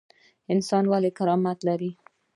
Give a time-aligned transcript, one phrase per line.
[0.53, 1.91] انسان ولې کرامت لري؟